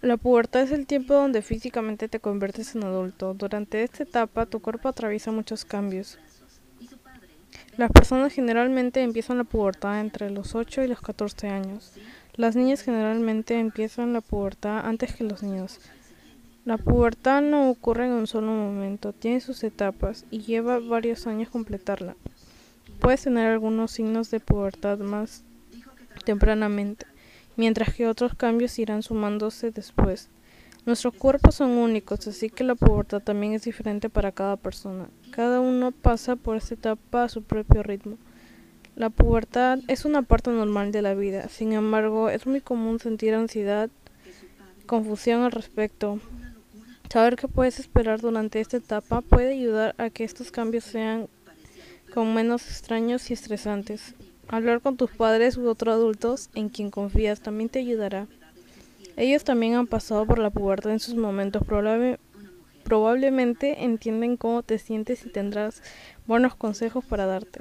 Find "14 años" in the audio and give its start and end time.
11.00-11.92